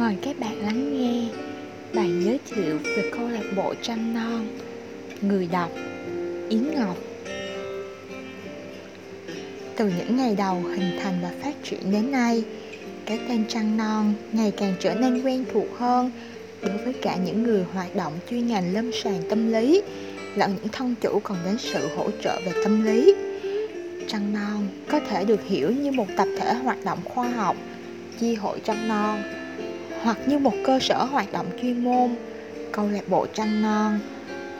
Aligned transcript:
Mời 0.00 0.16
các 0.22 0.38
bạn 0.38 0.62
lắng 0.62 0.98
nghe 0.98 1.28
bài 1.94 2.10
giới 2.24 2.38
thiệu 2.50 2.78
về 2.84 3.10
câu 3.16 3.28
lạc 3.28 3.44
bộ 3.56 3.74
tranh 3.82 4.14
non, 4.14 4.46
Người 5.20 5.48
đọc 5.52 5.70
Yến 6.48 6.62
Ngọc. 6.76 6.96
Từ 9.76 9.92
những 9.98 10.16
ngày 10.16 10.34
đầu 10.34 10.62
hình 10.62 10.98
thành 11.02 11.18
và 11.22 11.32
phát 11.42 11.54
triển 11.64 11.92
đến 11.92 12.12
nay 12.12 12.44
Cái 13.06 13.18
tên 13.28 13.44
trăng 13.48 13.76
non 13.76 14.14
ngày 14.32 14.52
càng 14.56 14.74
trở 14.80 14.94
nên 14.94 15.22
quen 15.22 15.44
thuộc 15.52 15.66
hơn 15.78 16.10
Đối 16.62 16.76
với 16.76 16.92
cả 16.92 17.16
những 17.16 17.42
người 17.42 17.64
hoạt 17.72 17.96
động 17.96 18.12
chuyên 18.30 18.46
ngành 18.46 18.74
lâm 18.74 18.90
sàng 18.92 19.22
tâm 19.30 19.52
lý 19.52 19.82
Lẫn 20.36 20.56
những 20.56 20.72
thân 20.72 20.94
chủ 21.00 21.20
còn 21.24 21.38
đến 21.44 21.56
sự 21.58 21.88
hỗ 21.96 22.10
trợ 22.22 22.40
về 22.46 22.52
tâm 22.64 22.84
lý. 22.84 23.14
Trăng 24.08 24.32
non 24.32 24.68
có 24.90 25.00
thể 25.00 25.24
được 25.24 25.40
hiểu 25.44 25.70
như 25.70 25.92
một 25.92 26.06
tập 26.16 26.28
thể 26.40 26.54
hoạt 26.54 26.84
động 26.84 26.98
khoa 27.04 27.28
học, 27.28 27.56
Chi 28.20 28.34
hội 28.34 28.60
trăng 28.64 28.88
non 28.88 29.22
hoặc 30.02 30.18
như 30.26 30.38
một 30.38 30.54
cơ 30.64 30.78
sở 30.80 31.04
hoạt 31.04 31.32
động 31.32 31.46
chuyên 31.62 31.84
môn, 31.84 32.10
câu 32.72 32.88
lạc 32.88 33.08
bộ 33.08 33.26
trăng 33.34 33.62
non, 33.62 33.98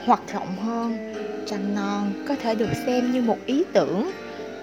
hoặc 0.05 0.21
rộng 0.33 0.57
hơn, 0.57 1.15
trăng 1.47 1.75
non 1.75 2.13
có 2.29 2.35
thể 2.43 2.55
được 2.55 2.71
xem 2.87 3.13
như 3.13 3.23
một 3.23 3.39
ý 3.47 3.65
tưởng 3.73 4.11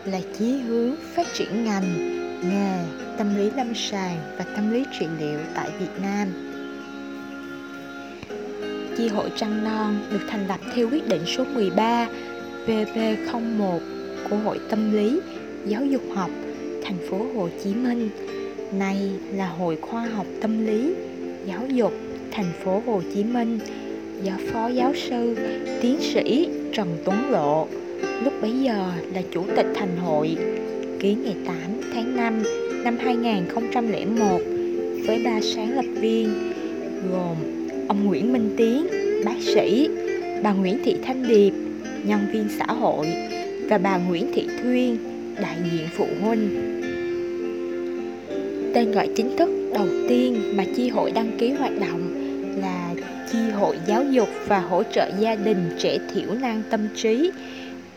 là 0.06 0.20
chí 0.38 0.58
hướng 0.58 0.96
phát 1.16 1.28
triển 1.34 1.64
ngành, 1.66 2.18
nghề, 2.50 2.80
tâm 3.18 3.36
lý 3.36 3.52
lâm 3.52 3.76
sàng 3.76 4.18
và 4.38 4.46
tâm 4.56 4.72
lý 4.72 4.84
trị 5.00 5.06
liệu 5.20 5.40
tại 5.56 5.70
Việt 5.80 6.02
Nam. 6.02 6.48
Chi 8.98 9.08
hội 9.08 9.32
Trăng 9.36 9.64
Non 9.64 10.00
được 10.12 10.20
thành 10.30 10.48
lập 10.48 10.60
theo 10.76 10.90
quyết 10.90 11.08
định 11.08 11.22
số 11.26 11.46
13 11.46 12.08
VP01 12.68 13.80
của 14.30 14.36
Hội 14.38 14.60
Tâm 14.70 14.92
lý 14.92 15.20
Giáo 15.66 15.86
dục 15.86 16.02
học 16.16 16.30
thành 16.84 16.98
phố 17.10 17.18
Hồ 17.36 17.50
Chí 17.64 17.74
Minh 17.74 18.10
nay 18.74 18.98
là 19.34 19.48
Hội 19.48 19.78
Khoa 19.82 20.02
học 20.06 20.26
Tâm 20.42 20.66
lý 20.66 20.94
Giáo 21.46 21.68
dục 21.68 21.94
thành 22.32 22.52
phố 22.64 22.82
Hồ 22.86 23.02
Chí 23.14 23.24
Minh 23.24 23.60
do 24.24 24.34
Phó 24.52 24.68
Giáo 24.68 24.94
sư 24.96 25.36
Tiến 25.82 25.98
sĩ 26.02 26.50
Trần 26.74 26.98
Tuấn 27.06 27.32
Lộ. 27.32 27.68
Lúc 28.24 28.34
bấy 28.42 28.52
giờ 28.52 28.92
là 29.14 29.22
Chủ 29.32 29.44
tịch 29.56 29.66
Thành 29.76 29.98
hội 29.98 30.38
ký 31.00 31.14
ngày 31.14 31.36
8 31.46 31.56
tháng 31.94 32.16
5 32.16 32.44
năm 32.84 32.98
2001 32.98 34.42
với 35.08 35.22
ba 35.26 35.40
sáng 35.42 35.76
lập 35.76 35.86
viên 36.02 36.54
gồm 37.12 37.36
ông 37.88 38.06
Nguyễn 38.06 38.34
Minh 38.34 38.54
Tiến, 38.58 38.88
bác 39.26 39.42
sĩ, 39.42 39.90
bà 40.44 40.54
Nguyễn 40.54 40.78
Thị 40.84 40.96
Thanh 41.04 41.28
Điệp, 41.28 41.54
nhân 42.04 42.20
viên 42.34 42.48
xã 42.60 42.66
hội 42.66 43.08
và 43.70 43.78
bà 43.78 43.98
Nguyễn 43.98 44.32
Thị 44.34 44.48
Thuyên, 44.62 44.98
đại 45.42 45.56
diện 45.72 45.88
phụ 45.98 46.08
huynh. 46.22 46.77
Tên 48.74 48.92
gọi 48.92 49.10
chính 49.16 49.38
thức 49.38 49.50
đầu 49.74 49.88
tiên 50.10 50.58
mà 50.58 50.64
chi 50.76 50.90
hội 50.90 51.12
đăng 51.12 51.38
ký 51.38 51.52
hoạt 51.52 51.72
động 51.80 52.14
là 52.62 52.94
Chi 53.32 53.50
hội 53.50 53.80
giáo 53.88 54.04
dục 54.04 54.30
và 54.48 54.60
hỗ 54.60 54.84
trợ 54.84 55.10
gia 55.20 55.36
đình 55.36 55.70
trẻ 55.80 55.98
thiểu 56.14 56.34
năng 56.34 56.64
tâm 56.70 56.88
trí, 56.96 57.32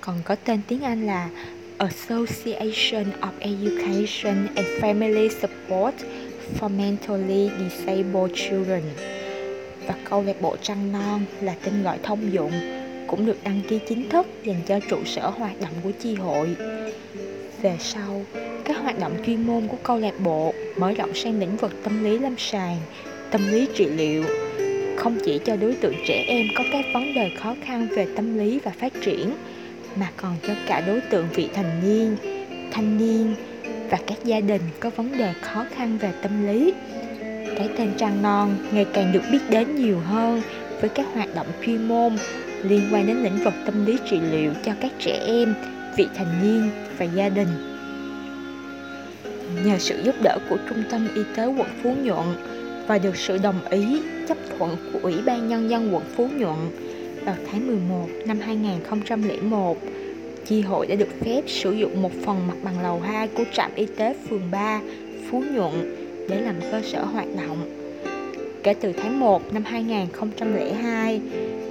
còn 0.01 0.17
có 0.25 0.35
tên 0.45 0.61
tiếng 0.69 0.83
Anh 0.83 1.07
là 1.07 1.29
Association 1.79 3.05
of 3.21 3.33
Education 3.39 4.47
and 4.55 4.67
Family 4.81 5.29
Support 5.29 5.95
for 6.61 6.69
Mentally 6.69 7.51
Disabled 7.59 8.35
Children 8.35 8.83
và 9.87 9.95
câu 10.11 10.23
lạc 10.23 10.41
bộ 10.41 10.57
Trăng 10.63 10.93
Non 10.93 11.21
là 11.41 11.55
tên 11.65 11.83
gọi 11.83 11.99
thông 12.03 12.33
dụng 12.33 12.53
cũng 13.07 13.27
được 13.27 13.37
đăng 13.45 13.61
ký 13.69 13.79
chính 13.89 14.09
thức 14.09 14.27
dành 14.45 14.61
cho 14.67 14.81
trụ 14.81 14.99
sở 15.07 15.31
hoạt 15.31 15.61
động 15.61 15.75
của 15.83 15.91
chi 16.03 16.15
hội. 16.15 16.57
Về 17.63 17.77
sau, 17.81 18.23
các 18.65 18.77
hoạt 18.77 18.99
động 18.99 19.13
chuyên 19.27 19.47
môn 19.47 19.67
của 19.69 19.77
câu 19.83 19.99
lạc 19.99 20.15
bộ 20.25 20.55
mở 20.77 20.93
rộng 20.93 21.15
sang 21.15 21.41
lĩnh 21.41 21.57
vực 21.57 21.73
tâm 21.85 22.05
lý 22.05 22.19
lâm 22.19 22.35
sàng, 22.39 22.77
tâm 23.31 23.41
lý 23.51 23.69
trị 23.75 23.87
liệu, 23.87 24.25
không 24.97 25.19
chỉ 25.25 25.41
cho 25.45 25.57
đối 25.57 25.75
tượng 25.75 25.95
trẻ 26.07 26.25
em 26.27 26.47
có 26.57 26.65
các 26.73 26.85
vấn 26.95 27.15
đề 27.15 27.31
khó 27.39 27.55
khăn 27.65 27.89
về 27.97 28.07
tâm 28.17 28.39
lý 28.39 28.61
và 28.65 28.73
phát 28.81 28.93
triển, 29.01 29.35
mà 29.97 30.09
còn 30.17 30.37
cho 30.47 30.55
cả 30.67 30.81
đối 30.87 31.01
tượng 31.01 31.29
vị 31.35 31.49
thành 31.55 31.81
niên, 31.85 32.17
thanh 32.73 32.99
niên 32.99 33.35
và 33.91 33.99
các 34.07 34.19
gia 34.25 34.41
đình 34.41 34.63
có 34.81 34.91
vấn 34.91 35.19
đề 35.19 35.33
khó 35.41 35.67
khăn 35.77 35.99
về 35.99 36.13
tâm 36.23 36.47
lý. 36.47 36.73
Cái 37.57 37.69
tên 37.77 37.91
Trăng 37.97 38.23
Non 38.23 38.57
ngày 38.73 38.87
càng 38.93 39.13
được 39.13 39.23
biết 39.33 39.39
đến 39.51 39.77
nhiều 39.77 39.99
hơn 39.99 40.43
với 40.81 40.91
các 40.91 41.07
hoạt 41.15 41.35
động 41.35 41.47
chuyên 41.67 41.89
môn 41.89 42.17
liên 42.63 42.83
quan 42.93 43.07
đến 43.07 43.23
lĩnh 43.23 43.45
vực 43.45 43.55
tâm 43.67 43.87
lý 43.87 43.97
trị 44.11 44.21
liệu 44.33 44.53
cho 44.65 44.73
các 44.81 44.93
trẻ 44.99 45.23
em, 45.27 45.55
vị 45.97 46.07
thành 46.17 46.43
niên 46.43 46.71
và 46.99 47.05
gia 47.05 47.29
đình. 47.29 47.70
Nhờ 49.71 49.79
sự 49.79 50.03
giúp 50.05 50.15
đỡ 50.23 50.39
của 50.51 50.57
Trung 50.69 50.83
tâm 50.91 51.09
Y 51.15 51.23
tế 51.37 51.47
quận 51.47 51.69
Phú 51.83 51.95
Nhuận 52.03 52.27
và 52.87 52.99
được 52.99 53.17
sự 53.17 53.39
đồng 53.39 53.69
ý 53.71 54.03
chấp 54.29 54.37
thuận 54.59 54.77
của 54.93 54.99
Ủy 55.03 55.15
ban 55.27 55.49
Nhân 55.49 55.71
dân 55.71 55.95
quận 55.95 56.05
Phú 56.17 56.29
Nhuận 56.37 56.57
vào 57.25 57.37
tháng 57.51 57.67
11 57.67 58.09
năm 58.27 58.41
2001, 58.41 59.79
chi 60.47 60.61
hội 60.61 60.87
đã 60.87 60.95
được 60.95 61.09
phép 61.21 61.43
sử 61.47 61.73
dụng 61.73 62.03
một 62.03 62.13
phần 62.25 62.47
mặt 62.49 62.55
bằng 62.63 62.83
lầu 62.83 63.01
2 63.01 63.29
của 63.29 63.45
trạm 63.53 63.71
y 63.75 63.87
tế 63.87 64.15
phường 64.29 64.51
3, 64.51 64.81
Phú 65.31 65.43
Nhuận 65.55 65.97
để 66.29 66.41
làm 66.41 66.55
cơ 66.73 66.83
sở 66.83 67.05
hoạt 67.05 67.27
động. 67.37 67.71
Kể 68.63 68.75
từ 68.75 68.93
tháng 68.93 69.21
1 69.21 69.55
năm 69.55 69.65
2002 69.65 71.21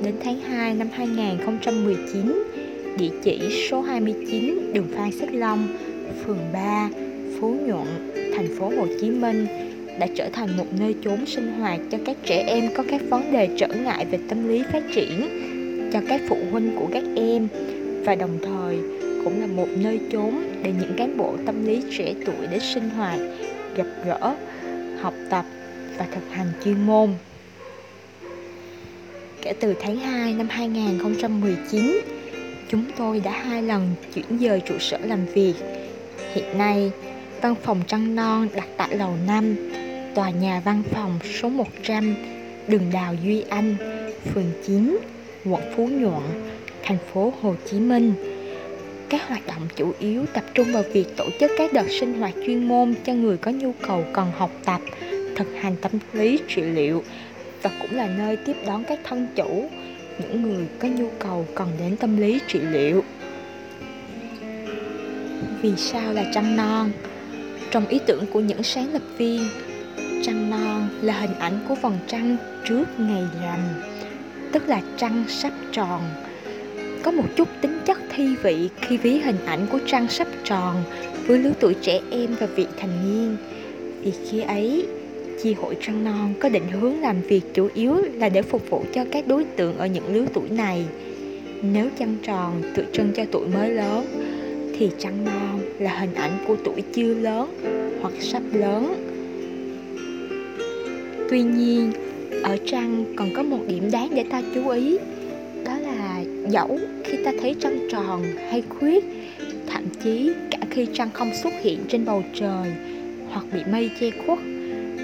đến 0.03 0.15
tháng 0.23 0.39
2 0.39 0.73
năm 0.73 0.89
2019, 0.93 2.43
địa 2.97 3.11
chỉ 3.23 3.41
số 3.69 3.81
29 3.81 4.73
đường 4.73 4.87
Phan 4.95 5.11
Xích 5.11 5.33
Long, 5.33 5.67
phường 6.25 6.39
3, 6.53 6.89
Phú 7.39 7.55
Nhuận, 7.67 8.11
thành 8.35 8.47
phố 8.59 8.69
Hồ 8.69 8.87
Chí 9.01 9.09
Minh 9.09 9.47
đã 9.99 10.07
trở 10.15 10.29
thành 10.33 10.57
một 10.57 10.65
nơi 10.79 10.95
chốn 11.03 11.25
sinh 11.25 11.47
hoạt 11.59 11.79
cho 11.91 11.97
các 12.05 12.17
trẻ 12.25 12.43
em 12.47 12.69
có 12.75 12.83
các 12.91 13.01
vấn 13.09 13.31
đề 13.31 13.49
trở 13.57 13.67
ngại 13.67 14.05
về 14.05 14.19
tâm 14.29 14.47
lý 14.47 14.63
phát 14.73 14.83
triển, 14.93 15.29
cho 15.93 15.99
các 16.09 16.21
phụ 16.29 16.37
huynh 16.51 16.75
của 16.79 16.87
các 16.93 17.03
em 17.15 17.47
và 18.05 18.15
đồng 18.15 18.39
thời 18.41 18.77
cũng 19.23 19.41
là 19.41 19.47
một 19.47 19.67
nơi 19.77 19.99
chốn 20.11 20.33
để 20.63 20.71
những 20.79 20.93
cán 20.97 21.17
bộ 21.17 21.35
tâm 21.45 21.65
lý 21.65 21.81
trẻ 21.97 22.13
tuổi 22.25 22.47
đến 22.51 22.59
sinh 22.59 22.89
hoạt, 22.89 23.19
gặp 23.75 23.87
gỡ, 24.05 24.35
học 25.01 25.13
tập 25.29 25.45
và 25.97 26.07
thực 26.11 26.31
hành 26.31 26.51
chuyên 26.65 26.85
môn. 26.85 27.09
Kể 29.41 29.53
từ 29.59 29.73
tháng 29.81 29.95
2 29.95 30.33
năm 30.33 30.47
2019, 30.49 31.99
chúng 32.69 32.85
tôi 32.97 33.21
đã 33.25 33.31
hai 33.31 33.63
lần 33.63 33.89
chuyển 34.13 34.39
dời 34.39 34.61
trụ 34.65 34.75
sở 34.79 34.97
làm 34.97 35.25
việc. 35.25 35.53
Hiện 36.33 36.57
nay, 36.57 36.91
Văn 37.41 37.55
phòng 37.63 37.81
Trăng 37.87 38.15
Non 38.15 38.47
đặt 38.55 38.67
tại 38.77 38.97
lầu 38.97 39.15
5, 39.27 39.55
tòa 40.15 40.29
nhà 40.29 40.61
văn 40.65 40.83
phòng 40.91 41.19
số 41.41 41.49
100, 41.49 42.15
đường 42.67 42.89
Đào 42.93 43.15
Duy 43.23 43.41
Anh, 43.49 43.75
phường 44.33 44.51
9, 44.65 44.97
quận 45.45 45.61
Phú 45.75 45.87
Nhuận, 45.87 46.23
thành 46.83 46.97
phố 47.13 47.33
Hồ 47.41 47.55
Chí 47.71 47.79
Minh. 47.79 48.13
Các 49.09 49.27
hoạt 49.27 49.47
động 49.47 49.67
chủ 49.75 49.93
yếu 49.99 50.25
tập 50.25 50.43
trung 50.53 50.73
vào 50.73 50.83
việc 50.93 51.17
tổ 51.17 51.25
chức 51.39 51.51
các 51.57 51.73
đợt 51.73 51.89
sinh 51.99 52.19
hoạt 52.19 52.33
chuyên 52.45 52.67
môn 52.67 52.93
cho 53.03 53.13
người 53.13 53.37
có 53.37 53.51
nhu 53.51 53.71
cầu 53.87 54.03
cần 54.13 54.31
học 54.37 54.51
tập, 54.65 54.81
thực 55.35 55.47
hành 55.61 55.75
tâm 55.81 55.91
lý 56.13 56.39
trị 56.47 56.61
liệu 56.61 57.03
và 57.61 57.71
cũng 57.81 57.97
là 57.97 58.07
nơi 58.17 58.37
tiếp 58.37 58.55
đón 58.65 58.83
các 58.83 58.99
thân 59.03 59.27
chủ, 59.35 59.69
những 60.19 60.41
người 60.41 60.65
có 60.79 60.87
nhu 60.87 61.09
cầu 61.19 61.45
cần 61.55 61.67
đến 61.79 61.97
tâm 61.97 62.17
lý 62.17 62.39
trị 62.47 62.59
liệu. 62.59 63.03
Vì 65.61 65.71
sao 65.77 66.13
là 66.13 66.31
trăng 66.33 66.55
non? 66.55 66.91
Trong 67.71 67.87
ý 67.87 67.99
tưởng 68.05 68.25
của 68.33 68.39
những 68.39 68.63
sáng 68.63 68.93
lập 68.93 69.01
viên, 69.17 69.41
trăng 70.23 70.49
non 70.49 70.87
là 71.01 71.13
hình 71.13 71.35
ảnh 71.39 71.59
của 71.67 71.75
vòng 71.75 71.99
trăng 72.07 72.37
trước 72.65 72.85
ngày 72.97 73.23
rằm, 73.41 73.59
tức 74.51 74.67
là 74.67 74.81
trăng 74.97 75.23
sắp 75.27 75.53
tròn. 75.71 76.01
Có 77.03 77.11
một 77.11 77.23
chút 77.35 77.47
tính 77.61 77.79
chất 77.85 77.97
thi 78.15 78.35
vị 78.43 78.69
khi 78.81 78.97
ví 78.97 79.17
hình 79.17 79.45
ảnh 79.45 79.67
của 79.71 79.79
trăng 79.85 80.07
sắp 80.07 80.27
tròn 80.43 80.83
với 81.27 81.39
lứa 81.39 81.51
tuổi 81.59 81.73
trẻ 81.81 82.01
em 82.11 82.35
và 82.39 82.45
vị 82.45 82.67
thành 82.77 82.89
niên. 83.05 83.37
Vì 84.01 84.11
khi 84.29 84.41
ấy, 84.41 84.85
chi 85.43 85.53
hội 85.53 85.77
trăng 85.81 86.03
non 86.03 86.33
có 86.39 86.49
định 86.49 86.67
hướng 86.71 87.01
làm 87.01 87.21
việc 87.21 87.41
chủ 87.53 87.69
yếu 87.73 87.95
là 88.13 88.29
để 88.29 88.41
phục 88.41 88.69
vụ 88.69 88.83
cho 88.93 89.05
các 89.11 89.27
đối 89.27 89.43
tượng 89.43 89.77
ở 89.77 89.85
những 89.85 90.13
lứa 90.13 90.25
tuổi 90.33 90.49
này. 90.49 90.85
Nếu 91.61 91.89
trăng 91.99 92.15
tròn 92.23 92.61
tượng 92.75 92.91
trưng 92.93 93.13
cho 93.15 93.23
tuổi 93.31 93.47
mới 93.47 93.69
lớn, 93.69 94.05
thì 94.79 94.89
trăng 94.99 95.25
non 95.25 95.59
là 95.79 95.99
hình 95.99 96.13
ảnh 96.13 96.37
của 96.47 96.55
tuổi 96.63 96.83
chưa 96.93 97.13
lớn 97.13 97.53
hoặc 98.01 98.13
sắp 98.19 98.41
lớn. 98.51 99.05
Tuy 101.29 101.41
nhiên, 101.41 101.91
ở 102.43 102.57
trăng 102.65 103.05
còn 103.15 103.33
có 103.33 103.43
một 103.43 103.59
điểm 103.67 103.91
đáng 103.91 104.09
để 104.15 104.23
ta 104.29 104.41
chú 104.53 104.69
ý, 104.69 104.97
đó 105.65 105.73
là 105.77 106.23
dẫu 106.49 106.79
khi 107.03 107.17
ta 107.25 107.31
thấy 107.41 107.55
trăng 107.59 107.87
tròn 107.91 108.23
hay 108.49 108.63
khuyết, 108.69 109.03
thậm 109.67 109.83
chí 110.03 110.31
cả 110.51 110.57
khi 110.69 110.87
trăng 110.93 111.09
không 111.13 111.31
xuất 111.43 111.53
hiện 111.61 111.79
trên 111.89 112.05
bầu 112.05 112.23
trời 112.33 112.71
hoặc 113.29 113.45
bị 113.53 113.59
mây 113.71 113.89
che 113.99 114.09
khuất, 114.25 114.39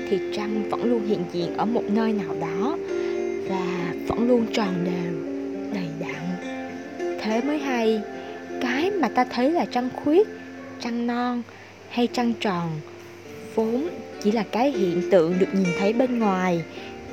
thì 0.10 0.20
trăng 0.34 0.70
vẫn 0.70 0.84
luôn 0.84 1.08
hiện 1.08 1.20
diện 1.34 1.58
ở 1.58 1.66
một 1.66 1.84
nơi 1.90 2.14
nào 2.14 2.36
đó 2.42 2.78
và 3.50 3.94
vẫn 4.08 4.28
luôn 4.28 4.46
tròn 4.54 4.74
đều, 4.86 5.14
đầy 5.74 5.88
đặn. 6.00 6.22
Thế 7.22 7.42
mới 7.42 7.58
hay 7.58 8.02
mà 9.02 9.08
ta 9.08 9.24
thấy 9.24 9.52
là 9.52 9.66
trăng 9.66 9.90
khuyết, 10.04 10.28
trăng 10.80 11.08
non 11.08 11.42
hay 11.90 12.08
trăng 12.14 12.34
tròn, 12.40 12.70
vốn 13.56 13.88
chỉ 14.24 14.32
là 14.32 14.44
cái 14.52 14.72
hiện 14.72 15.10
tượng 15.12 15.40
được 15.40 15.54
nhìn 15.54 15.68
thấy 15.80 15.94
bên 15.94 16.20
ngoài. 16.20 16.64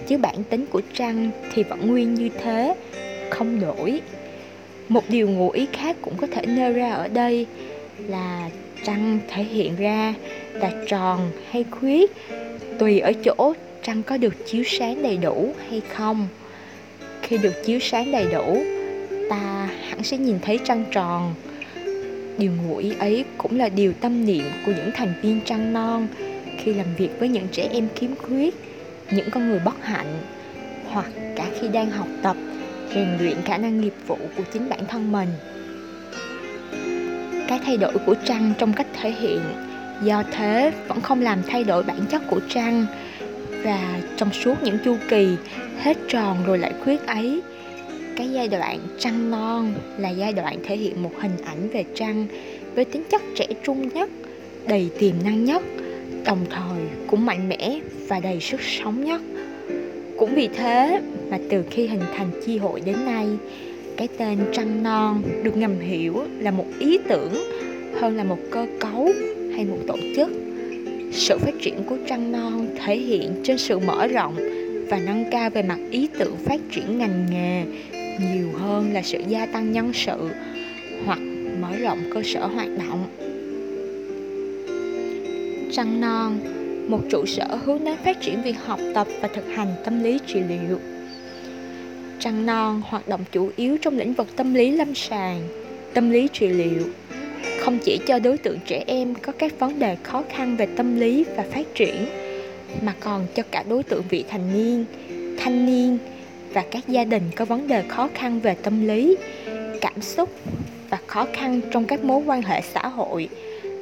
Chứ 0.06 0.18
bản 0.18 0.44
tính 0.44 0.66
của 0.66 0.82
trăng 0.94 1.30
thì 1.54 1.62
vẫn 1.62 1.86
nguyên 1.86 2.14
như 2.14 2.28
thế, 2.28 2.74
không 3.30 3.60
đổi 3.60 4.00
một 4.88 5.04
điều 5.08 5.28
ngụ 5.28 5.50
ý 5.50 5.66
khác 5.72 5.96
cũng 6.02 6.16
có 6.16 6.26
thể 6.26 6.46
nêu 6.46 6.72
ra 6.72 6.92
ở 6.92 7.08
đây 7.08 7.46
là 8.08 8.50
trăng 8.84 9.18
thể 9.28 9.42
hiện 9.42 9.76
ra 9.76 10.14
là 10.52 10.72
tròn 10.88 11.30
hay 11.50 11.64
khuyết, 11.70 12.12
tùy 12.78 13.00
ở 13.00 13.12
chỗ 13.24 13.52
trăng 13.82 14.02
có 14.02 14.16
được 14.16 14.34
chiếu 14.46 14.62
sáng 14.66 15.02
đầy 15.02 15.16
đủ 15.16 15.54
hay 15.68 15.82
không. 15.94 16.28
Khi 17.22 17.38
được 17.38 17.52
chiếu 17.64 17.78
sáng 17.82 18.12
đầy 18.12 18.26
đủ, 18.32 18.64
ta 19.30 19.68
hẳn 19.88 20.02
sẽ 20.02 20.16
nhìn 20.16 20.38
thấy 20.42 20.58
trăng 20.64 20.84
tròn 20.90 21.34
điều 22.38 22.52
ngụ 22.52 22.76
ý 22.76 22.92
ấy 22.98 23.24
cũng 23.38 23.58
là 23.58 23.68
điều 23.68 23.92
tâm 24.00 24.26
niệm 24.26 24.44
của 24.66 24.72
những 24.76 24.90
thành 24.94 25.14
viên 25.22 25.40
trăng 25.44 25.72
non 25.72 26.08
khi 26.58 26.74
làm 26.74 26.86
việc 26.98 27.10
với 27.18 27.28
những 27.28 27.48
trẻ 27.52 27.68
em 27.72 27.88
khiếm 27.96 28.10
khuyết, 28.16 28.54
những 29.10 29.30
con 29.30 29.48
người 29.48 29.60
bất 29.64 29.84
hạnh, 29.84 30.22
hoặc 30.84 31.10
cả 31.36 31.46
khi 31.60 31.68
đang 31.68 31.90
học 31.90 32.08
tập, 32.22 32.36
rèn 32.94 33.08
luyện 33.20 33.36
khả 33.44 33.58
năng 33.58 33.80
nghiệp 33.80 33.94
vụ 34.06 34.18
của 34.36 34.42
chính 34.52 34.68
bản 34.68 34.80
thân 34.88 35.12
mình. 35.12 35.28
Cái 37.48 37.60
thay 37.64 37.76
đổi 37.76 37.92
của 38.06 38.14
trăng 38.24 38.52
trong 38.58 38.72
cách 38.72 38.86
thể 39.00 39.10
hiện 39.10 39.40
do 40.02 40.22
thế 40.32 40.72
vẫn 40.88 41.00
không 41.00 41.22
làm 41.22 41.42
thay 41.46 41.64
đổi 41.64 41.82
bản 41.82 42.00
chất 42.10 42.22
của 42.30 42.40
trăng, 42.48 42.86
và 43.64 44.00
trong 44.16 44.32
suốt 44.32 44.62
những 44.62 44.78
chu 44.84 44.96
kỳ, 45.08 45.36
hết 45.78 45.96
tròn 46.08 46.44
rồi 46.46 46.58
lại 46.58 46.72
khuyết 46.84 47.06
ấy 47.06 47.42
cái 48.22 48.30
giai 48.32 48.48
đoạn 48.48 48.78
trăng 48.98 49.30
non 49.30 49.74
là 49.98 50.10
giai 50.10 50.32
đoạn 50.32 50.56
thể 50.64 50.76
hiện 50.76 51.02
một 51.02 51.10
hình 51.20 51.36
ảnh 51.44 51.68
về 51.68 51.84
trăng 51.94 52.26
với 52.74 52.84
tính 52.84 53.02
chất 53.10 53.22
trẻ 53.34 53.46
trung 53.64 53.88
nhất, 53.94 54.10
đầy 54.68 54.90
tiềm 54.98 55.14
năng 55.24 55.44
nhất, 55.44 55.62
đồng 56.24 56.38
thời 56.50 56.82
cũng 57.06 57.26
mạnh 57.26 57.48
mẽ 57.48 57.80
và 58.08 58.20
đầy 58.20 58.40
sức 58.40 58.60
sống 58.62 59.04
nhất. 59.04 59.22
Cũng 60.18 60.34
vì 60.34 60.48
thế 60.48 61.00
mà 61.30 61.38
từ 61.50 61.64
khi 61.70 61.86
hình 61.86 62.02
thành 62.16 62.30
chi 62.46 62.58
hội 62.58 62.80
đến 62.80 63.04
nay, 63.04 63.26
cái 63.96 64.08
tên 64.18 64.38
trăng 64.52 64.82
non 64.82 65.22
được 65.42 65.56
ngầm 65.56 65.80
hiểu 65.80 66.22
là 66.38 66.50
một 66.50 66.66
ý 66.78 66.98
tưởng 67.08 67.32
hơn 68.00 68.16
là 68.16 68.24
một 68.24 68.38
cơ 68.50 68.66
cấu 68.80 69.08
hay 69.54 69.64
một 69.64 69.78
tổ 69.86 69.96
chức. 70.16 70.28
Sự 71.12 71.38
phát 71.38 71.54
triển 71.62 71.84
của 71.84 71.96
trăng 72.08 72.32
non 72.32 72.68
thể 72.84 72.96
hiện 72.96 73.34
trên 73.44 73.58
sự 73.58 73.78
mở 73.78 74.06
rộng 74.06 74.34
và 74.90 74.98
nâng 74.98 75.24
cao 75.30 75.50
về 75.50 75.62
mặt 75.62 75.78
ý 75.90 76.08
tưởng 76.18 76.36
phát 76.36 76.60
triển 76.70 76.98
ngành 76.98 77.26
nghề 77.30 77.64
nhiều 78.18 78.52
hơn 78.58 78.92
là 78.92 79.02
sự 79.02 79.18
gia 79.28 79.46
tăng 79.46 79.72
nhân 79.72 79.92
sự 79.94 80.30
hoặc 81.06 81.18
mở 81.60 81.76
rộng 81.76 81.98
cơ 82.14 82.22
sở 82.24 82.46
hoạt 82.46 82.68
động. 82.78 83.06
Trăng 85.72 86.00
non, 86.00 86.38
một 86.88 87.00
trụ 87.10 87.26
sở 87.26 87.58
hướng 87.64 87.84
đến 87.84 87.96
phát 88.04 88.20
triển 88.20 88.42
việc 88.42 88.56
học 88.64 88.80
tập 88.94 89.06
và 89.20 89.28
thực 89.28 89.46
hành 89.54 89.68
tâm 89.84 90.02
lý 90.02 90.18
trị 90.26 90.40
liệu. 90.48 90.78
Trăng 92.18 92.46
non 92.46 92.82
hoạt 92.84 93.08
động 93.08 93.24
chủ 93.32 93.50
yếu 93.56 93.76
trong 93.82 93.98
lĩnh 93.98 94.12
vực 94.12 94.36
tâm 94.36 94.54
lý 94.54 94.70
lâm 94.70 94.94
sàng, 94.94 95.48
tâm 95.94 96.10
lý 96.10 96.28
trị 96.32 96.48
liệu. 96.48 96.82
Không 97.60 97.78
chỉ 97.84 97.98
cho 98.06 98.18
đối 98.18 98.38
tượng 98.38 98.58
trẻ 98.66 98.84
em 98.86 99.14
có 99.14 99.32
các 99.32 99.58
vấn 99.58 99.78
đề 99.78 99.96
khó 100.02 100.22
khăn 100.28 100.56
về 100.56 100.66
tâm 100.76 101.00
lý 101.00 101.24
và 101.36 101.44
phát 101.52 101.74
triển, 101.74 102.06
mà 102.82 102.94
còn 103.00 103.26
cho 103.34 103.42
cả 103.50 103.64
đối 103.68 103.82
tượng 103.82 104.02
vị 104.08 104.24
thành 104.28 104.52
niên, 104.54 104.84
thanh 105.38 105.66
niên 105.66 105.98
và 106.54 106.64
các 106.70 106.88
gia 106.88 107.04
đình 107.04 107.22
có 107.36 107.44
vấn 107.44 107.68
đề 107.68 107.82
khó 107.88 108.08
khăn 108.14 108.40
về 108.40 108.54
tâm 108.62 108.86
lý, 108.88 109.16
cảm 109.80 110.02
xúc 110.02 110.30
và 110.90 110.98
khó 111.06 111.26
khăn 111.32 111.60
trong 111.70 111.84
các 111.84 112.04
mối 112.04 112.22
quan 112.26 112.42
hệ 112.42 112.60
xã 112.60 112.88
hội. 112.88 113.28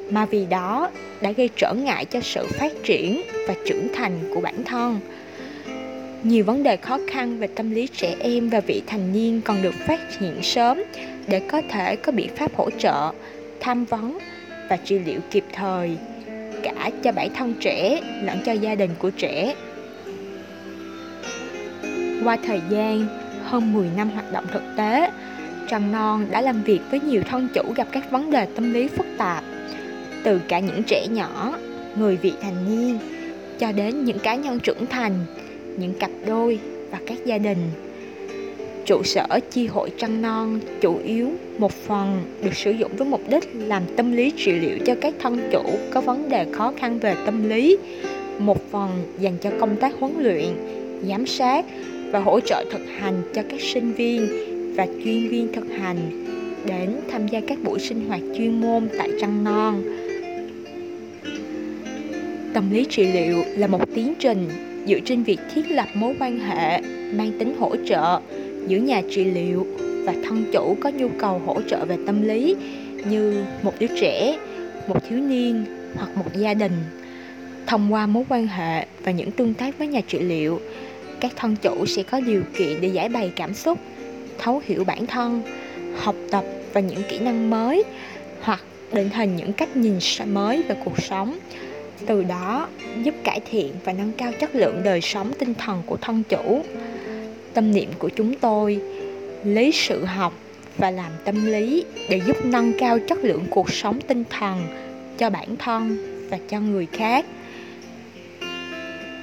Mà 0.09 0.25
vì 0.25 0.45
đó 0.45 0.91
đã 1.21 1.31
gây 1.31 1.49
trở 1.55 1.73
ngại 1.73 2.05
cho 2.05 2.19
sự 2.21 2.47
phát 2.47 2.71
triển 2.83 3.21
và 3.47 3.55
trưởng 3.65 3.87
thành 3.95 4.19
của 4.33 4.41
bản 4.41 4.63
thân. 4.63 4.99
Nhiều 6.23 6.43
vấn 6.43 6.63
đề 6.63 6.77
khó 6.77 6.99
khăn 7.07 7.39
về 7.39 7.47
tâm 7.47 7.71
lý 7.71 7.87
trẻ 7.87 8.15
em 8.19 8.49
và 8.49 8.59
vị 8.59 8.81
thành 8.87 9.13
niên 9.13 9.41
còn 9.45 9.61
được 9.61 9.73
phát 9.73 10.19
hiện 10.19 10.43
sớm 10.43 10.83
để 11.27 11.39
có 11.39 11.61
thể 11.69 11.95
có 11.95 12.11
biện 12.11 12.29
pháp 12.35 12.55
hỗ 12.55 12.69
trợ, 12.69 13.11
tham 13.59 13.85
vấn 13.85 14.17
và 14.69 14.77
trị 14.77 14.99
liệu 14.99 15.19
kịp 15.31 15.43
thời, 15.53 15.97
cả 16.63 16.89
cho 17.03 17.11
bản 17.11 17.29
thân 17.35 17.53
trẻ 17.59 18.01
lẫn 18.23 18.37
cho 18.45 18.51
gia 18.51 18.75
đình 18.75 18.89
của 18.99 19.09
trẻ 19.09 19.55
qua 22.23 22.37
thời 22.45 22.61
gian 22.69 23.05
hơn 23.43 23.73
10 23.73 23.89
năm 23.97 24.09
hoạt 24.09 24.31
động 24.31 24.45
thực 24.51 24.63
tế 24.77 25.11
Trăng 25.67 25.91
Non 25.91 26.25
đã 26.31 26.41
làm 26.41 26.63
việc 26.63 26.79
với 26.91 26.99
nhiều 26.99 27.21
thân 27.29 27.47
chủ 27.53 27.63
gặp 27.75 27.87
các 27.91 28.11
vấn 28.11 28.31
đề 28.31 28.47
tâm 28.55 28.73
lý 28.73 28.87
phức 28.87 29.05
tạp 29.17 29.43
từ 30.23 30.41
cả 30.47 30.59
những 30.59 30.83
trẻ 30.83 31.07
nhỏ, 31.07 31.53
người 31.97 32.17
vị 32.17 32.33
thành 32.41 32.65
niên 32.69 32.97
cho 33.59 33.71
đến 33.71 34.03
những 34.03 34.19
cá 34.19 34.35
nhân 34.35 34.59
trưởng 34.59 34.85
thành, 34.85 35.13
những 35.77 35.93
cặp 35.93 36.11
đôi 36.25 36.59
và 36.91 36.99
các 37.07 37.17
gia 37.25 37.37
đình. 37.37 37.57
Trụ 38.85 39.03
sở 39.03 39.39
chi 39.51 39.67
hội 39.67 39.91
Trăng 39.97 40.21
Non 40.21 40.59
chủ 40.81 40.99
yếu 41.05 41.29
một 41.57 41.71
phần 41.71 42.23
được 42.43 42.55
sử 42.55 42.71
dụng 42.71 42.91
với 42.97 43.07
mục 43.07 43.21
đích 43.29 43.49
làm 43.53 43.83
tâm 43.97 44.11
lý 44.11 44.31
trị 44.37 44.51
liệu 44.51 44.77
cho 44.85 44.95
các 45.01 45.13
thân 45.19 45.49
chủ 45.51 45.63
có 45.93 46.01
vấn 46.01 46.29
đề 46.29 46.45
khó 46.51 46.73
khăn 46.77 46.99
về 46.99 47.15
tâm 47.25 47.49
lý, 47.49 47.77
một 48.39 48.71
phần 48.71 48.89
dành 49.19 49.37
cho 49.41 49.51
công 49.59 49.75
tác 49.75 49.93
huấn 49.99 50.13
luyện, 50.17 50.47
giám 51.07 51.25
sát 51.25 51.65
và 52.11 52.19
hỗ 52.19 52.39
trợ 52.39 52.65
thực 52.71 52.85
hành 52.97 53.21
cho 53.33 53.41
các 53.49 53.61
sinh 53.61 53.93
viên 53.93 54.27
và 54.75 54.85
chuyên 54.85 55.29
viên 55.29 55.53
thực 55.53 55.65
hành 55.79 56.25
đến 56.65 56.89
tham 57.11 57.27
gia 57.27 57.41
các 57.47 57.57
buổi 57.63 57.79
sinh 57.79 58.07
hoạt 58.07 58.21
chuyên 58.37 58.61
môn 58.61 58.87
tại 58.97 59.09
Trăng 59.21 59.43
Non 59.43 59.83
Tâm 62.53 62.71
lý 62.71 62.85
trị 62.89 63.03
liệu 63.13 63.43
là 63.57 63.67
một 63.67 63.85
tiến 63.95 64.13
trình 64.19 64.49
dựa 64.87 64.99
trên 65.05 65.23
việc 65.23 65.39
thiết 65.53 65.71
lập 65.71 65.87
mối 65.93 66.15
quan 66.19 66.39
hệ 66.39 66.81
mang 67.13 67.31
tính 67.39 67.55
hỗ 67.59 67.75
trợ 67.87 68.21
giữa 68.67 68.77
nhà 68.77 69.01
trị 69.09 69.23
liệu 69.23 69.67
và 70.05 70.13
thân 70.23 70.45
chủ 70.53 70.77
có 70.81 70.89
nhu 70.89 71.09
cầu 71.19 71.41
hỗ 71.45 71.61
trợ 71.61 71.85
về 71.85 71.97
tâm 72.05 72.21
lý 72.21 72.55
như 73.09 73.43
một 73.61 73.73
đứa 73.79 73.87
trẻ, 74.01 74.37
một 74.87 75.03
thiếu 75.09 75.19
niên 75.19 75.65
hoặc 75.95 76.17
một 76.17 76.35
gia 76.35 76.53
đình. 76.53 76.71
Thông 77.67 77.93
qua 77.93 78.07
mối 78.07 78.23
quan 78.29 78.47
hệ 78.47 78.85
và 79.03 79.11
những 79.11 79.31
tương 79.31 79.53
tác 79.53 79.77
với 79.77 79.87
nhà 79.87 80.01
trị 80.07 80.19
liệu, 80.19 80.59
các 81.21 81.31
thân 81.35 81.55
chủ 81.55 81.85
sẽ 81.85 82.03
có 82.03 82.19
điều 82.19 82.43
kiện 82.57 82.81
để 82.81 82.87
giải 82.87 83.09
bày 83.09 83.31
cảm 83.35 83.53
xúc, 83.53 83.79
thấu 84.37 84.61
hiểu 84.65 84.83
bản 84.83 85.07
thân, 85.07 85.41
học 85.97 86.15
tập 86.31 86.43
và 86.73 86.81
những 86.81 87.01
kỹ 87.09 87.19
năng 87.19 87.49
mới 87.49 87.83
hoặc 88.41 88.63
định 88.93 89.09
hình 89.09 89.35
những 89.35 89.53
cách 89.53 89.77
nhìn 89.77 89.99
mới 90.27 90.63
về 90.63 90.75
cuộc 90.85 91.01
sống. 91.01 91.37
Từ 92.05 92.23
đó 92.23 92.67
giúp 93.03 93.15
cải 93.23 93.39
thiện 93.51 93.73
và 93.83 93.93
nâng 93.93 94.11
cao 94.11 94.31
chất 94.39 94.55
lượng 94.55 94.81
đời 94.83 95.01
sống 95.01 95.31
tinh 95.39 95.53
thần 95.53 95.81
của 95.85 95.97
thân 96.01 96.23
chủ 96.29 96.63
tâm 97.53 97.73
niệm 97.73 97.89
của 97.99 98.09
chúng 98.09 98.35
tôi 98.35 98.79
lấy 99.43 99.71
sự 99.71 100.05
học 100.05 100.33
và 100.77 100.91
làm 100.91 101.11
tâm 101.25 101.45
lý 101.45 101.85
để 102.09 102.21
giúp 102.27 102.45
nâng 102.45 102.73
cao 102.79 102.99
chất 102.99 103.23
lượng 103.23 103.45
cuộc 103.49 103.71
sống 103.71 103.99
tinh 104.07 104.23
thần 104.29 104.67
cho 105.17 105.29
bản 105.29 105.57
thân 105.57 105.97
và 106.29 106.37
cho 106.49 106.59
người 106.59 106.87
khác. 106.91 107.25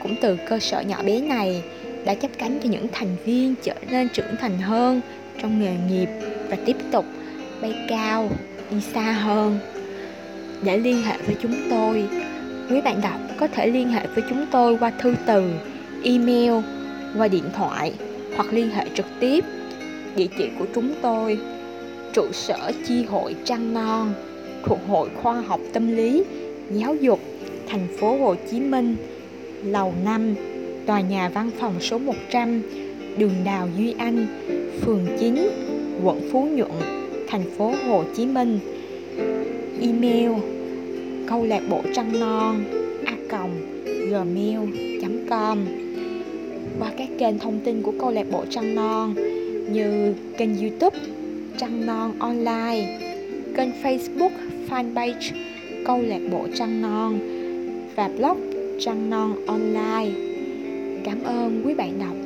Cũng 0.03 0.15
từ 0.21 0.37
cơ 0.49 0.59
sở 0.59 0.81
nhỏ 0.81 1.03
bé 1.03 1.21
này 1.21 1.63
đã 2.09 2.15
chấp 2.15 2.31
cánh 2.39 2.59
cho 2.63 2.69
những 2.69 2.87
thành 2.93 3.17
viên 3.25 3.55
trở 3.63 3.75
nên 3.91 4.09
trưởng 4.09 4.37
thành 4.41 4.59
hơn 4.59 5.01
trong 5.43 5.61
nghề 5.61 5.75
nghiệp 5.89 6.09
và 6.51 6.57
tiếp 6.67 6.77
tục 6.93 7.05
bay 7.63 7.75
cao 7.89 8.31
đi 8.71 8.81
xa 8.81 9.13
hơn 9.13 9.59
để 10.63 10.79
liên 10.79 11.03
hệ 11.03 11.17
với 11.27 11.37
chúng 11.43 11.55
tôi 11.71 12.09
quý 12.71 12.81
bạn 12.81 13.01
đọc 13.03 13.21
có 13.39 13.47
thể 13.47 13.67
liên 13.67 13.89
hệ 13.89 14.07
với 14.15 14.25
chúng 14.31 14.47
tôi 14.53 14.79
qua 14.81 14.91
thư 14.91 15.15
từ, 15.27 15.51
email, 16.05 16.53
qua 17.17 17.29
điện 17.29 17.45
thoại 17.57 17.93
hoặc 18.37 18.53
liên 18.53 18.71
hệ 18.71 18.85
trực 18.95 19.07
tiếp. 19.21 19.45
Địa 20.17 20.27
chỉ 20.39 20.51
của 20.59 20.67
chúng 20.75 20.95
tôi 21.03 21.39
trụ 22.13 22.27
sở 22.33 22.73
chi 22.87 23.05
hội 23.05 23.37
Trăng 23.45 23.75
Non 23.75 24.13
thuộc 24.65 24.79
Hội 24.89 25.09
Khoa 25.23 25.41
học 25.41 25.61
Tâm 25.73 25.97
lý 25.97 26.25
Giáo 26.71 26.95
dục 26.95 27.21
thành 27.69 27.87
phố 28.01 28.17
Hồ 28.17 28.35
Chí 28.51 28.61
Minh 28.61 28.97
lầu 29.65 29.95
5 30.05 30.35
tòa 30.89 31.01
nhà 31.01 31.29
văn 31.29 31.51
phòng 31.59 31.81
số 31.81 31.99
100 31.99 32.63
đường 33.19 33.35
Đào 33.45 33.69
Duy 33.77 33.95
Anh, 33.99 34.27
phường 34.81 35.07
9 35.21 35.35
quận 36.05 36.29
Phú 36.33 36.49
Nhuận, 36.53 36.71
thành 37.29 37.45
phố 37.59 37.75
Hồ 37.89 38.05
Chí 38.17 38.27
Minh. 38.27 38.59
Email 39.81 40.31
câu 41.27 41.45
lạc 41.45 41.63
bộ 41.71 41.83
trăng 41.95 42.21
non 42.21 42.65
a 43.05 43.17
còng 43.31 43.51
gmail.com 44.11 45.59
qua 46.79 46.91
các 46.99 47.09
kênh 47.19 47.39
thông 47.39 47.61
tin 47.65 47.83
của 47.83 47.93
câu 48.01 48.11
lạc 48.11 48.27
bộ 48.31 48.45
trăng 48.51 48.75
non 48.75 49.15
như 49.73 50.15
kênh 50.39 50.59
youtube 50.61 50.99
trăng 51.59 51.87
non 51.87 52.13
online, 52.19 52.99
kênh 53.57 53.71
facebook 53.83 54.31
fanpage 54.71 55.33
câu 55.87 56.03
lạc 56.03 56.21
bộ 56.33 56.47
trăng 56.55 56.83
non 56.83 57.19
và 57.97 58.11
blog 58.19 58.37
trăng 58.81 59.11
non 59.11 59.47
online 59.47 60.28
cảm 61.09 61.23
ơn 61.23 61.63
quý 61.67 61.75
bạn 61.75 61.99
đọc. 61.99 62.18